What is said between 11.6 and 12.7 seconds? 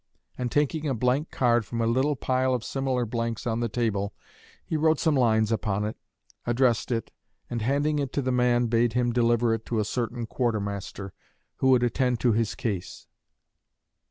would attend to his